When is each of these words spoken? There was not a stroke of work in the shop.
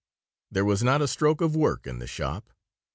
There 0.49 0.65
was 0.65 0.81
not 0.81 1.03
a 1.03 1.07
stroke 1.07 1.41
of 1.41 1.55
work 1.55 1.85
in 1.85 1.99
the 1.99 2.07
shop. 2.07 2.49